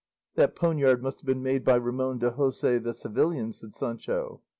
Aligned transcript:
"That 0.33 0.55
poniard 0.55 1.03
must 1.03 1.19
have 1.19 1.27
been 1.27 1.43
made 1.43 1.63
by 1.63 1.75
Ramon 1.75 2.17
de 2.17 2.31
Hoces 2.31 2.81
the 2.81 2.91
Sevillian," 2.91 3.53
said 3.53 3.75
Sancho. 3.75 4.41